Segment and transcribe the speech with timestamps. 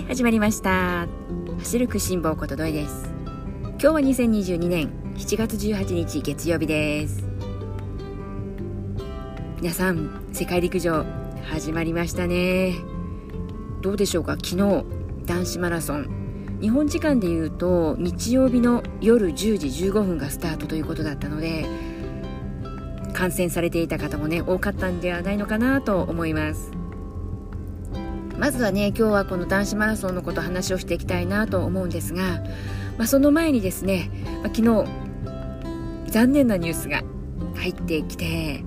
[0.00, 1.06] はい始まりました。
[1.58, 3.10] 走るく辛抱ことどいです。
[3.64, 7.28] 今日は2022年7月18日月曜日です。
[9.60, 11.04] 皆さん世界陸上
[11.44, 12.76] 始まりましたね。
[13.82, 14.38] どうでしょうか？
[14.42, 14.84] 昨日
[15.26, 16.58] 男子マラソン。
[16.62, 21.66] 日本時間でいうと日曜日の夜10時15分がスタートということだったので
[23.12, 26.70] 観戦されていた方もね多かったんではないのかなと思います。
[28.40, 32.42] まずはね今日はこの男子マラソンのこと話をしていきたいなと思うんですが、
[32.96, 34.10] まあ、その前にですね、
[34.42, 37.02] まあ、昨日残念なニュースが
[37.56, 38.64] 入ってきて、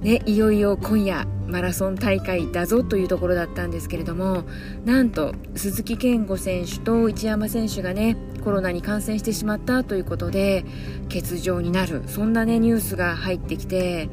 [0.00, 4.44] ね、いよいよ今夜マラソン大会だぞというところだったんですけれども
[4.86, 10.64] なんと鈴木健吾選手と一山選手がねコロナに感染してしまったということで
[11.12, 14.08] 欠場になるそんなねニュースが入ってきて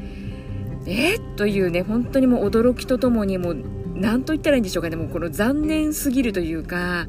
[0.86, 4.96] えというね本当にもう驚きとともにもう何と言ったらいいんでしょうかね。
[4.96, 7.08] もうこの残念すぎるというか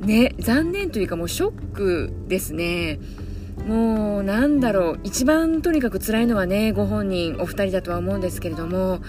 [0.00, 2.98] ね残念というかもうショックですね。
[3.66, 5.00] もうなんだろう。
[5.02, 9.00] 一番とにかく辛いのはねご本人お二人だとは思うんですけれども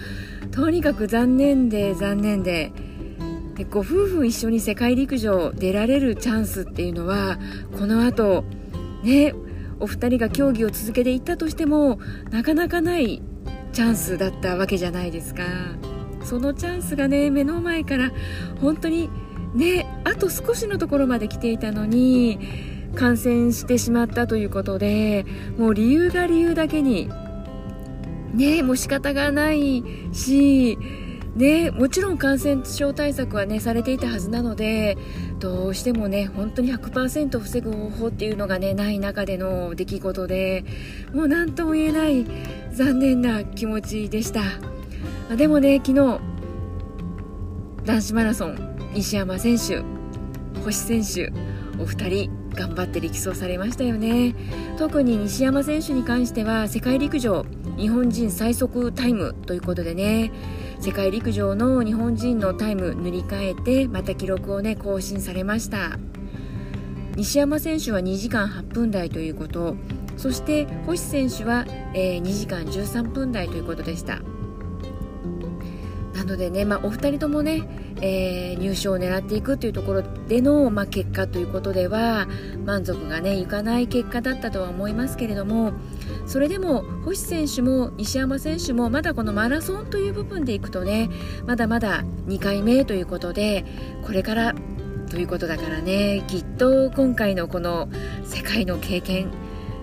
[0.50, 2.72] とにかく残念で残念で。
[3.54, 7.40] でご夫婦一緒に世界陸上出られるチャンスっていうのは
[7.76, 8.44] この後
[9.02, 9.34] ね
[9.80, 11.98] お二人が競技を続けていったとしても
[12.30, 13.20] なかなかない
[13.72, 15.42] チャンスだったわけじゃないですか。
[16.28, 18.12] そのチャンスがね目の前から
[18.60, 19.08] 本当に
[19.54, 22.38] ねあと少しのところまで来ていたのに
[22.94, 25.24] 感染してしまったということで
[25.56, 27.08] もう理由が理由だけに
[28.34, 30.76] ねもう仕方がないし
[31.34, 34.98] ね、もちろん感染症対策はねされていたはずなので
[35.38, 40.64] どうしてもね本当に100%防ぐ方法っていうのがねない中での出来事で
[41.14, 42.26] もう何とも言えない
[42.72, 44.77] 残念な気持ちでした。
[45.30, 46.20] あ、でもね昨日
[47.84, 49.82] 男子マラソン西山選手
[50.62, 51.32] 星選手
[51.80, 54.34] お二人頑張って力走されましたよね。
[54.78, 57.46] 特に西山選手に関しては世界陸上
[57.76, 60.32] 日本人最速タイムということでね
[60.80, 65.98] 世界陸上の日本人のタイム塗り替えてまた記録をね更新されました。
[67.16, 69.74] 西山選手は2時間8分台ということ
[70.16, 74.20] そして星選手は、えー、2時間13分台ということでした。
[76.18, 77.62] なのでね、まあ、お二人ともね、
[78.00, 82.26] えー、入賞を狙っていくというところでの、まあ、結果ということでは
[82.64, 85.74] 満足がねいかない結果だったとは思いますけれども
[86.26, 91.08] それでも星選手も西山選手もまだこのマラソンという部分でいくとね
[91.46, 93.64] まだまだ2回目ということで
[94.04, 94.56] これから
[95.10, 97.88] ということだからねきっと今回のこの
[98.24, 99.30] 世界の経験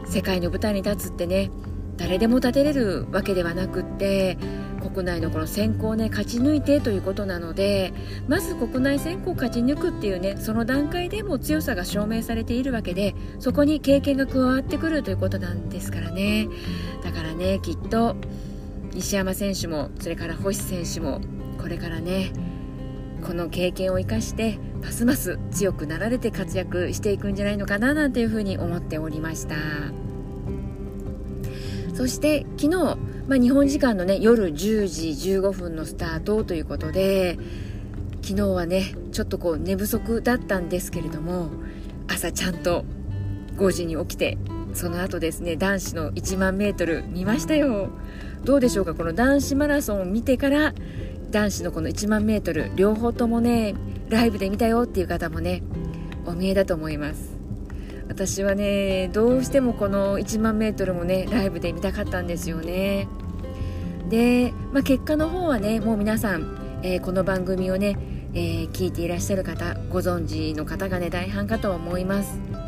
[0.05, 1.49] 世界の舞台に立つってね
[1.95, 4.37] 誰でも立てれるわけではなくって
[4.95, 7.91] 国内のこの選考をね勝ち抜いてということなので
[8.29, 16.47] まず国内選考を勝ち抜くっていうねその段階でも強さが証明されているわけでそこに経験が加わってくるということなんですからね。
[17.03, 18.15] だからねきっと
[18.93, 21.19] 西山選手もそれから星選手も
[21.61, 22.31] これからね
[23.21, 29.55] この経験を生かしてますます強くなられて活躍していくんじゃないのかななんていうふうに思っておりました。
[31.95, 37.37] そして昨日まあ、日本時間のね夜10時15分のスタートということで
[38.21, 41.49] 昨日はねちょっとこう寝不足だったんですけれども
[42.07, 42.85] 朝ちゃんと
[43.57, 44.37] 5時に起きて
[44.73, 47.89] その後ですね男子の1万メートル見ましたよ。
[48.43, 48.93] どうでしょうか？
[48.93, 50.73] この男子マラソンを見てから
[51.31, 53.73] 男子のこの1万メートル両方ともね
[54.09, 55.63] ライブで見たよっていう方もね
[56.25, 57.34] お見えだと思います。
[58.07, 63.07] 私はねどうしてもこの1万メートルもねライブで見たかったんですよね。
[64.09, 67.97] で、まあ、結果の方はねもう皆さん、えー、この番組をね、
[68.33, 72.64] えー、聞いていらっしゃる方ご存知の方がね大半かと思います。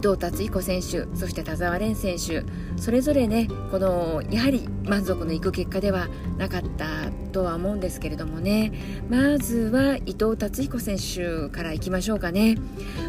[0.00, 2.42] 伊藤達彦選手そして田澤廉選手
[2.80, 6.08] それぞれねこのやはり満足のいく結果では
[6.38, 8.72] なかったとは思うんですけれどもね。
[9.10, 12.56] まずは伊藤達彦選手からいきましょうかね。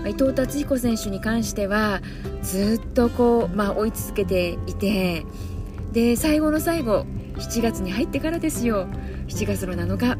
[0.05, 2.01] 伊藤達彦選手に関しては
[2.43, 5.25] ずっとこう、まあ、追い続けていて
[5.93, 7.05] で最後の最後
[7.37, 8.87] 7月に入ってからですよ。
[9.29, 10.17] 7月の7日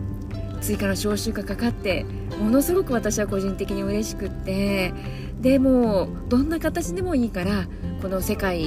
[0.61, 2.05] 追加の招集がかかって
[2.39, 4.93] ものすごく私は個人的に嬉しくって
[5.41, 7.67] でもどんな形でもいいから
[8.01, 8.65] この世界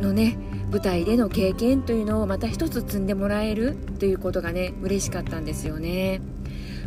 [0.00, 0.36] のね
[0.70, 6.20] 舞台での経験というのをまた一つ積んでもらえるということがね嬉しかったんですよね。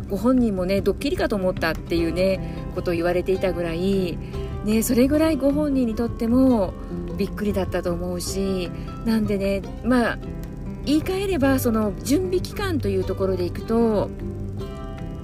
[0.08, 2.40] ご本人もねドッキリかと思ったっていうね
[2.74, 4.18] ことを言われていたぐらい
[4.64, 6.72] ねそれぐらいご本人にとっても
[7.18, 8.70] びっくりだったと思うし
[9.04, 10.18] なんでねまあ
[10.86, 14.08] 言い換えればその準備期間というところでいくと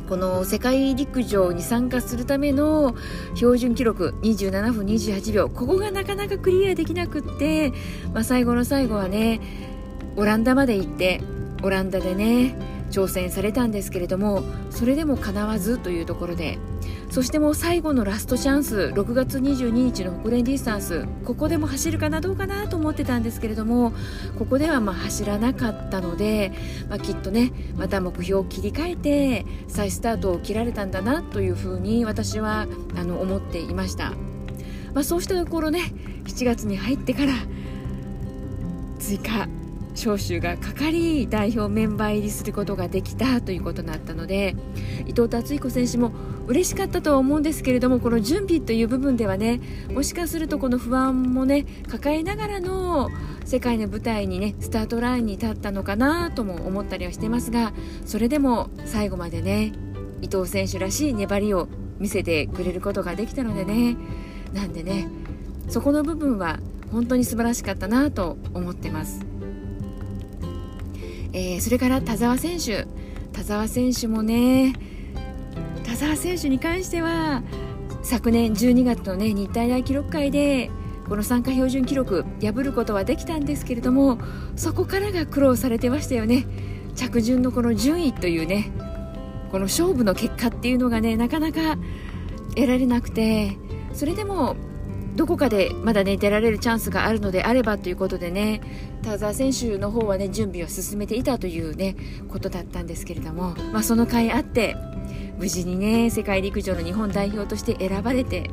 [0.08, 2.94] この世界陸上に参加するための
[3.34, 7.72] 標準記録27分28秒ここがなかなかクリアできなくって、
[8.12, 9.40] まあ、最後の最後はね
[10.16, 11.20] オランダまで行って
[11.62, 12.56] オランダでね
[12.90, 16.58] 挑戦されたんですけれどもそれでもかなわずというところで
[17.14, 21.06] そしてもう最後のラストチャンス6月22日の北連ディスタンス。
[21.24, 23.92] ここでも走るかなどうかなと思ってたんですけれども
[24.36, 26.50] ここではま走らなかったので、
[26.88, 32.66] まあ、きっとねまた目標を切り替えて再スタートを切られたんだなというふうに私は
[32.96, 34.10] あの思っていました、
[34.92, 35.92] まあ、そうしたところね
[36.24, 37.32] 7月に入ってから
[38.98, 39.46] 追加
[39.94, 44.56] 招集がかかり代表メンバー入りすることができたということだったので
[45.06, 46.12] 伊藤達彦選手も
[46.46, 49.60] 嬉しかったとは思うんですけれどもこの準備という部分ではね
[49.90, 53.10] もしかするとこの不安もね抱えながらの
[53.44, 57.72] 世界の舞台にねスタートラインに立ったのかなとも思ったりはしてますが
[58.04, 59.72] それでも最後までね
[60.20, 61.68] 伊藤選手らしい粘りを
[61.98, 63.96] 見せてくれることができたのでね
[64.52, 65.08] なんでね
[65.68, 66.58] そこの部分は
[66.92, 69.33] 本当に素晴らしかったなと思ってます。
[71.34, 72.86] えー、それから田澤選手。
[73.34, 74.72] 田澤選手もね
[75.84, 77.42] 田澤選手に関しては
[78.02, 80.70] 昨年12月の、ね、日体大記録会で
[81.08, 84.18] この参加標準記録破ることはできたんですけれども
[84.56, 86.46] そこからが苦労されてましたよね。
[86.94, 88.70] 着順のこの順位というね
[89.50, 91.76] この勝負の結果っていうのがねなかなか
[92.54, 93.58] 得られなくて
[93.92, 94.54] それでも
[95.14, 98.60] どこかでまだね出られるチャンスがあるのであればということでね
[99.02, 101.96] 田澤選手の方はね準備を進めていたというね
[102.28, 104.76] ことだったんですけれども、まあ、その甲斐あって
[105.38, 108.50] 無事にね世界陸上の日本代表として選ばれて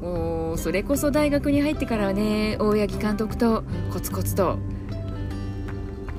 [0.00, 4.58] もうそれこそ大学に入ってからはね大八木監督とコツコツと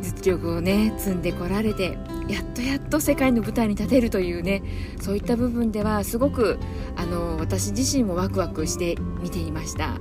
[0.01, 4.63] 実力をね積んでこられてやっとやっと世界の舞台に立てるというね
[5.01, 6.57] そういった部分ではすごく
[6.95, 9.97] あの私自身もワクワクして見ていました。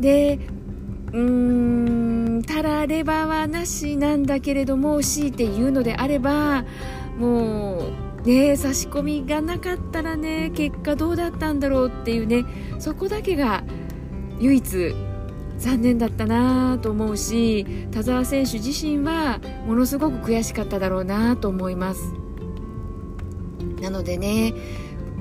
[0.00, 0.38] で
[1.08, 6.64] うーんたらればはなしなんだけれども強いて言うのであれば
[7.18, 12.44] もうね差し込みがなかったらね結果どうだったんだろうっていうね
[12.78, 13.64] そこだけが
[14.38, 14.94] 唯一
[15.58, 22.12] 残念だったなと思うし田澤選手自身はものすごく悔しかっただろうなと思います。
[23.80, 24.54] なのでね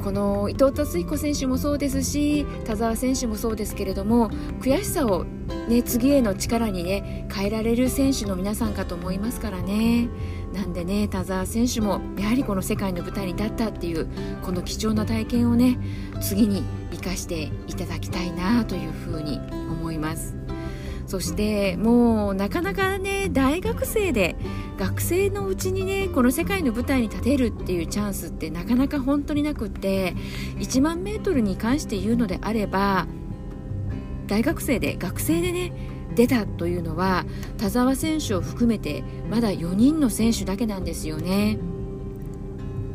[0.07, 4.29] この伊藤達彦選手もそうですし田澤選手もそうですけれども
[4.61, 5.25] 悔しさを、
[5.67, 10.07] ね、次への力にね変えられる選手の皆さんかと思いますからね。
[10.53, 14.07] なんでね田澤選手もやはりこの世界の舞台に立ったっていう
[14.43, 15.77] この貴重な体験をね
[16.21, 16.63] 次に
[16.93, 20.46] 生かしていただきたいなというふうに思います。
[21.07, 24.35] そしてもうなかなかね大学生で
[24.77, 30.13] 学生のうちにねこの世界の舞台に立てるっていうチャンスってなかなか本当になくって
[30.57, 33.07] 1万メートルに関して言うのであれば
[34.27, 35.71] 大学生で学生でね
[36.13, 37.25] 出たというのは
[37.57, 41.57] 田澤選手を含めてまだ4人の選手だけなんですよね。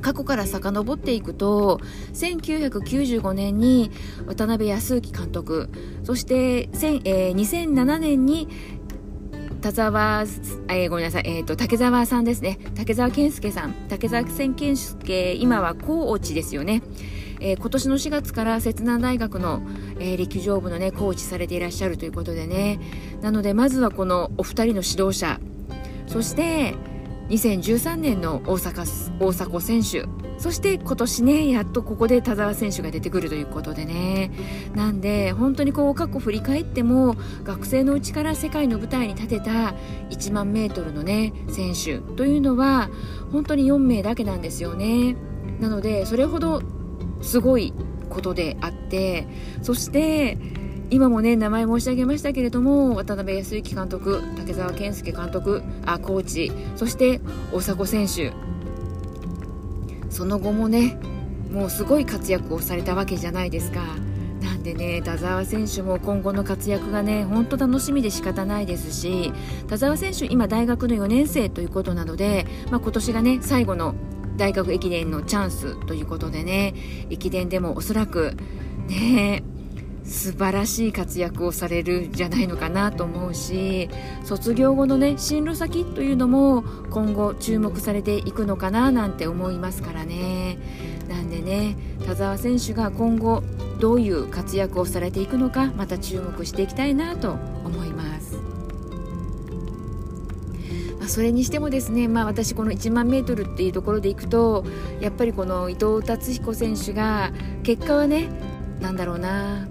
[0.03, 1.81] 過去から遡っていくと
[2.13, 3.91] 1995年に
[4.27, 5.71] 渡辺康之監督
[6.05, 6.35] そして、
[6.65, 8.49] えー、2007年に
[9.63, 10.23] 田沢、
[10.69, 12.59] えー、ごめんなさい、えーと、竹澤さんですね。
[12.75, 16.83] 竹澤健介さん竹澤健介今はコーチですよね。
[17.41, 19.63] えー、今年の4月から摂南大学の、
[19.99, 22.81] えー、陸上部のねコーチされていらっしゃるということでね。
[23.21, 25.39] なのでまずはこのお二人の指導者。
[26.09, 26.75] そして
[27.33, 28.85] 2013年の大阪
[29.19, 30.05] 大迫選手。
[30.37, 34.31] そして今年ねやっとここで田澤選手が出てくるということでね。
[34.75, 39.75] なんで本当にこう過去振り返っても学生のうちから世界の舞台に立てた
[40.11, 42.91] 1万メートルのね選手というのは
[43.33, 45.17] 本当に4名だけなんですよね。
[45.59, 46.61] なのでそれほど
[47.23, 47.73] すごい
[48.11, 49.27] ことであって
[49.63, 50.37] そして
[50.93, 57.21] 今もね名前申し上げましたけれども渡辺康之監督竹澤健介監督あコーチそして
[57.51, 58.33] 大迫選手。
[60.11, 60.99] その後もね
[61.51, 63.81] もうすごい活躍をされたわけじゃないですか。
[64.43, 69.33] なんでね田澤選手も今後の活躍がね本当楽しみで仕方ないですし
[69.69, 73.95] 田澤選手今大学の4年生ということなので、まあ、今年がね最後の
[74.37, 76.75] 大学駅伝のチャンスということでね
[77.09, 78.37] 駅伝でもおそらく
[78.89, 79.45] ね
[80.05, 83.89] 素晴らしい活躍をされるじゃないのかなと思うし
[84.25, 90.59] 卒業後のね進路先というのも今後注目されていくのかななんて思いますからね
[91.09, 93.43] なんでね田澤選手が今後
[93.79, 97.33] どういう活躍をされていくのかまた注目していきたいなと
[97.65, 98.37] 思います。
[100.99, 104.65] まあ、それにしてもですね、まあ、私この1万メートルっていうところでいくと
[105.01, 107.33] やっぱりこの伊藤達彦選手が
[107.65, 108.29] 結果はね
[108.81, 109.67] 何だろうな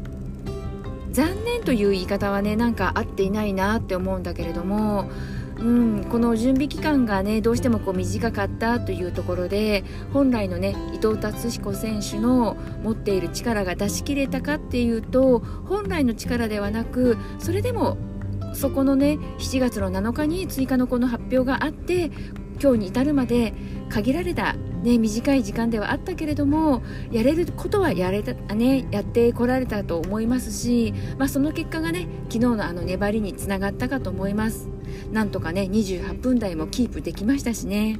[1.12, 5.10] 残念という言い方はねなんか合っていないなって思うんだけれども
[5.62, 17.98] うん、この準備期間がねどうしてもこう短かったというところで本来のね伊藤達彦選手の持っている力が出し切れたかっていうと本来の力ではなくそれでも
[18.53, 22.12] そこのね7月の7日に追加のこの発表があって
[22.60, 23.53] 今日に至るまで
[23.89, 34.70] 限られた、ね、短い時間ではあったけれどもやれることはやれた、ね、やってこられたと思いますし、まあ、その結果がね昨日のあの粘りにつながったかと思います。
[35.12, 38.00] なんとかね28分台もキープできましたしね。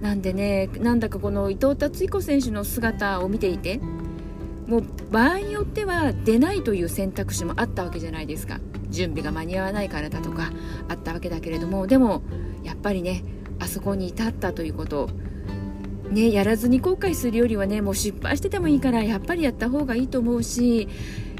[0.00, 3.80] なんでねなんだかこの伊藤達彦選手の姿を見ていて
[4.66, 8.60] もう場合によっては出ないという選択肢もあったわけじゃないですか
[8.90, 10.52] 準備が間に合わないからだとか
[10.88, 12.22] あったわけだけれどもでも
[12.62, 13.24] やっぱりね
[13.64, 15.08] あそこに至ったということ。
[16.10, 20.86] ねやらずに後悔するよりはねもう失敗しててもいいからやっぱりやった方がいいと思うし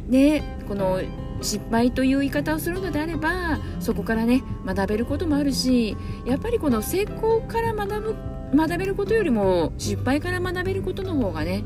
[0.09, 1.01] ねこの
[1.43, 11.63] 失敗という言い方をするのであればそこからね学べることもあるしやっぱりこの成功から学ぶ学べることよりも失敗から学べることの方がね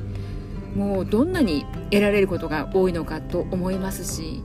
[0.74, 4.42] もうどんなに得られることが多いのかと思いますし。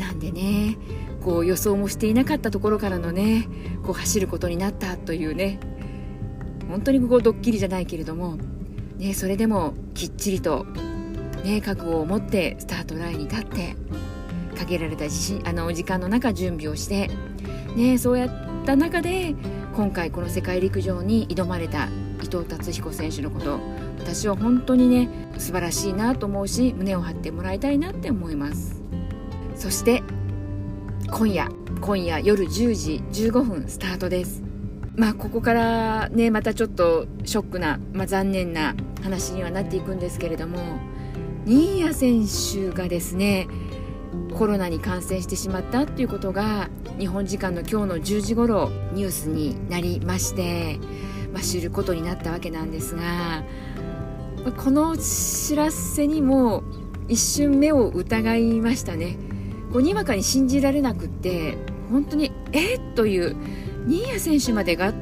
[0.00, 0.78] なんでね
[1.22, 3.46] こう予想もしていなかったところからのね
[3.84, 5.60] こう走ることになったというね。
[6.70, 8.38] 本当にここドッキリじゃないけれども、
[8.96, 10.66] ね、それでもきっちりと、
[11.44, 13.74] ね、覚悟を持ってスタートラインに立って
[14.56, 17.10] 限られたあの時間の中準備をして、
[17.74, 19.34] ね、そうやった中で
[19.74, 21.88] 今回この世界陸上に挑まれた
[22.22, 23.58] 伊藤達彦選手のこと
[23.98, 25.08] 私は本当にね
[25.38, 28.80] 素晴らしいなと思うし胸を張ってもらいたいなって思います。
[29.56, 30.02] そして
[31.10, 31.48] 今夜
[31.80, 34.42] 今夜夜10時15分スタートです。
[34.96, 40.78] まあここからねまたちょっとショックな、まあ、残念な話にはなっていくんですけれども
[41.46, 43.48] 新谷選手がですね
[44.34, 50.78] コロナに感染してしまったということが日本時間の今日の10時頃ニュースになりまして、
[51.32, 53.44] まあ、知ることになったわけなんですが
[54.56, 56.62] この知らせにも
[57.08, 59.29] 一瞬目を疑いましたね。
[59.72, 61.56] こうにわかに信じられなくって
[61.90, 62.76] 本当にえ？
[62.76, 63.36] っという
[63.86, 64.92] 新谷選手までが？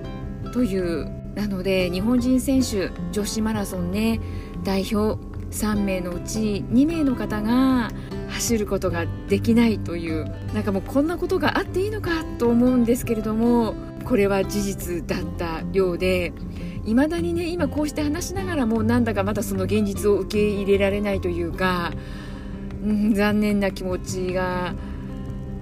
[0.52, 4.20] というなので日本人選手女子マラソンね
[4.64, 7.90] 代表3名のうち2名の方が
[8.28, 16.32] 走ることができないというなんかもうこんなことがあっていいのかと思うんですけれどもこれは事実だったようで
[16.84, 21.92] いまだにね今こうして話しながらもなんだかまだその現実を受け入れられないというか、
[22.82, 24.74] うん、残念な気持ちが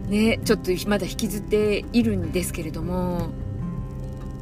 [0.08, 3.30] ねちょっとまだ引きずっているんですけれども、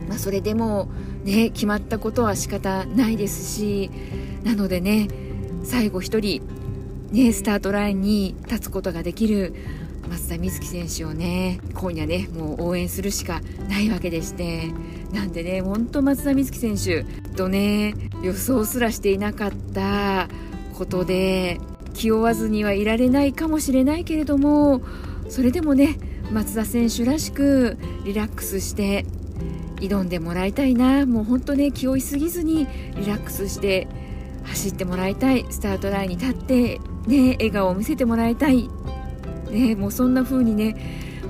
[0.09, 0.89] まあ、それでも
[1.25, 3.91] ね決まったことは仕方ないですし
[4.43, 5.09] なのでね
[5.63, 6.43] 最後1人
[7.13, 9.55] ねスタートラインに立つことができる
[10.09, 14.71] 松田瑞生選手をね今夜ねもう応援するしかないわけでして
[15.13, 17.05] なんでね本当松田瑞生選手
[17.37, 20.29] とね予想すらしていなかった
[20.77, 21.59] ことで
[21.95, 24.83] 気負わずにはいられないかもしれないけれども
[25.29, 25.99] それでもね
[26.31, 29.07] 松田選手らしくリラックスして
[29.77, 31.05] 挑んでもらいたいな。
[31.07, 33.87] もう本当ね気負いすぎずにリラックスして
[34.45, 35.45] 走ってもらいたい。
[35.51, 38.69] スタートラインに立ってね笑顔を見せてもらいたい。
[39.51, 40.77] ねもうそんな風にね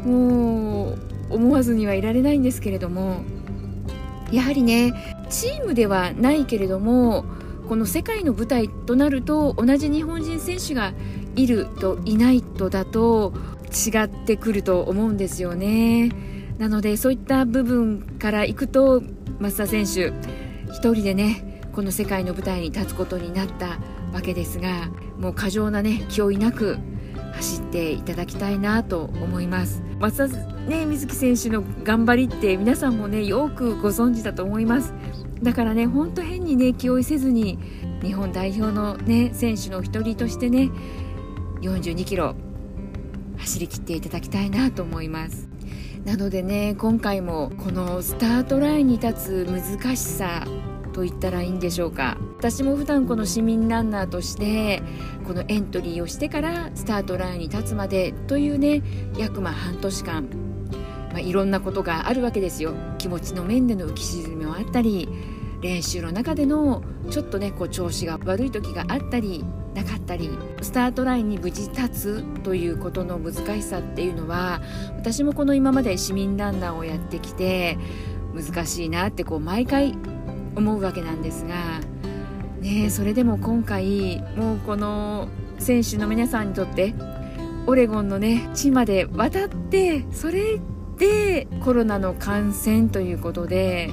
[0.04, 0.98] もう
[1.30, 3.22] 思わずにはいられないんですけれども
[4.30, 4.92] やはりね
[5.30, 7.24] チームではないけれども
[7.68, 10.92] この世界の舞台となると同じ日本人選手が
[11.36, 13.32] いるといないとだと
[13.72, 16.10] 違ってくると思うんですよね。
[16.58, 19.02] なのでそういった部分からいくと
[19.40, 23.78] 増田選手1人でねこの世界の舞台に立つことになった
[24.12, 26.78] わけですがもう過剰なね気負いなく
[27.32, 29.82] 走っていただきたいなと思います。
[29.98, 30.36] 松田
[30.68, 34.94] ね瑞生選手の頑張りって皆さんもねよくご存知だと思います。
[35.42, 37.58] だからねほんと変にね気負いせずに
[38.02, 40.70] 日本代表のね選手の一人としてね
[41.60, 42.34] 42キロ
[43.38, 45.48] 走り切っていただきたいなと思います。
[46.04, 50.46] なのでね今回もこのスタートラインに立つ難しさ
[50.92, 52.16] と言ったらいいんでしょうか。
[52.38, 54.82] 私も普段この市民ランナーとして
[55.26, 58.82] このエントリーをしてからスタートラインに立つまでというね
[59.16, 60.28] 約ま半年間、
[61.10, 62.74] まあ、いろんなことがあるわけですよ。
[62.98, 65.08] 気持ちの面での浮き沈みもあったり
[65.64, 70.28] 練習の中でのちょっとねこう調子が悪い時があったりなかったり
[70.60, 74.60] スタートラインに無事立つということの難しさっていうのは
[74.94, 77.78] 私もこの今まで市民ランナーをやってきて
[78.34, 79.96] 難しいなってこう毎回
[80.54, 81.80] 思うわけなんですが、
[82.60, 85.28] ね、それでも今回もうこの
[85.58, 86.94] 選手の皆さんにとって
[87.66, 90.60] オレゴンのね地まで渡ってそれ
[90.98, 93.90] でコロナの感染ということで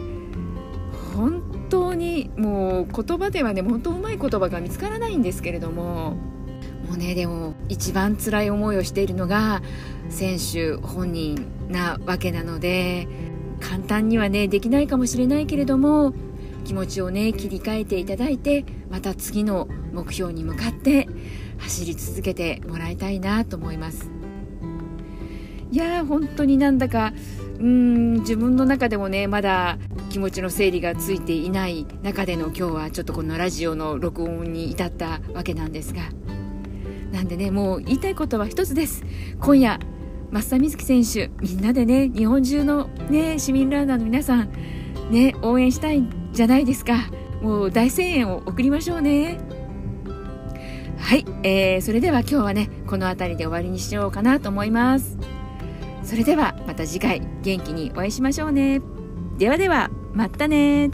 [1.15, 1.40] 本
[1.71, 6.15] 当にもう言葉ではね本当うまい言葉が見つからないんですけれども。
[6.87, 9.61] もうねでも一番辛い思いをしているのが
[10.09, 13.07] 選手本人なわけなので
[13.61, 16.13] 簡単にはねできないかもしれないけれども
[16.65, 21.07] 気持ちをね切り替えていただいてまた次の目標に向かって
[21.59, 24.09] 走り続けてもらいたいなと思います。
[25.71, 27.13] いやー本当になんだか
[27.59, 29.77] うーん自分の中でもねまだ
[30.11, 36.01] 気持ちの整理がついていない中での今日はちょっとこのラジオの録音に至ったわけなんですが。
[37.13, 39.05] なんでねもう言いたいことは一つです。
[39.39, 39.79] 今夜
[40.31, 44.51] 増田瑞希選手みんなでね日本中のね市民ランナーの皆さん
[45.11, 47.09] ね応援したいんじゃないですか。
[47.41, 49.39] もう大声援を送りましょうね。
[50.97, 55.17] はい、えー、それでは今日はねこの辺りで終わりにしようかなと思います。
[56.03, 58.81] それではまた次回元気にお会いしましょうね。
[59.37, 59.89] ではでは。
[60.13, 60.91] またね